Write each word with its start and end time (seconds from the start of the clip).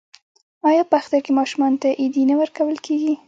آیا 0.69 0.83
په 0.89 0.95
اختر 0.99 1.19
کې 1.25 1.31
ماشومانو 1.39 1.81
ته 1.81 1.89
ایډي 2.01 2.23
نه 2.31 2.35
ورکول 2.41 2.77
کیږي؟ 2.85 3.13